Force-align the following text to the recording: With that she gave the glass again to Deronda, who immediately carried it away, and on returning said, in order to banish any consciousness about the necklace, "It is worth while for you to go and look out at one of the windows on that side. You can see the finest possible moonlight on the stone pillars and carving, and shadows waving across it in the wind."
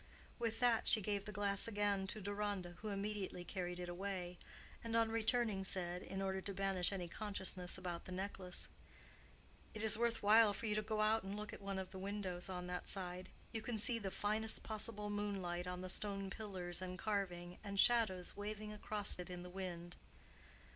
With 0.39 0.59
that 0.61 0.87
she 0.87 0.99
gave 0.99 1.25
the 1.25 1.31
glass 1.31 1.67
again 1.67 2.07
to 2.07 2.19
Deronda, 2.21 2.73
who 2.79 2.87
immediately 2.89 3.43
carried 3.45 3.77
it 3.77 3.87
away, 3.87 4.39
and 4.83 4.95
on 4.95 5.11
returning 5.11 5.63
said, 5.63 6.01
in 6.01 6.23
order 6.23 6.41
to 6.41 6.55
banish 6.55 6.91
any 6.91 7.07
consciousness 7.07 7.77
about 7.77 8.05
the 8.05 8.11
necklace, 8.11 8.67
"It 9.75 9.83
is 9.83 9.99
worth 9.99 10.23
while 10.23 10.53
for 10.53 10.65
you 10.65 10.73
to 10.73 10.81
go 10.81 10.99
and 11.01 11.37
look 11.37 11.49
out 11.49 11.53
at 11.53 11.61
one 11.61 11.77
of 11.77 11.91
the 11.91 11.99
windows 11.99 12.49
on 12.49 12.65
that 12.65 12.89
side. 12.89 13.29
You 13.51 13.61
can 13.61 13.77
see 13.77 13.99
the 13.99 14.09
finest 14.09 14.63
possible 14.63 15.11
moonlight 15.11 15.67
on 15.67 15.81
the 15.81 15.87
stone 15.89 16.31
pillars 16.31 16.81
and 16.81 16.97
carving, 16.97 17.59
and 17.63 17.79
shadows 17.79 18.35
waving 18.35 18.73
across 18.73 19.19
it 19.19 19.29
in 19.29 19.43
the 19.43 19.51
wind." 19.51 19.97